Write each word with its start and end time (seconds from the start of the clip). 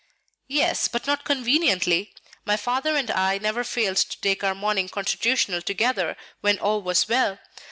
"Yes, 0.47 0.87
but 0.87 1.05
not 1.05 1.23
conveniently. 1.23 2.11
My 2.43 2.57
father 2.57 2.95
and 2.95 3.11
I 3.11 3.37
never 3.37 3.63
failed 3.63 3.97
to 3.97 4.19
take 4.19 4.43
our 4.43 4.55
morning 4.55 4.89
constitutional 4.89 5.61
together 5.61 6.17
when 6.39 6.57
all 6.57 6.81
was 6.81 7.07
well. 7.07 7.37